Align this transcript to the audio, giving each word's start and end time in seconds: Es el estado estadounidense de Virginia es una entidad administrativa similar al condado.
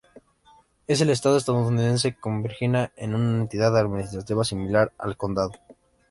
Es 0.87 0.99
el 1.01 1.11
estado 1.11 1.37
estadounidense 1.37 2.09
de 2.19 2.41
Virginia 2.41 2.91
es 2.95 3.07
una 3.07 3.37
entidad 3.41 3.77
administrativa 3.77 4.43
similar 4.43 4.91
al 4.97 5.15
condado. 5.15 5.51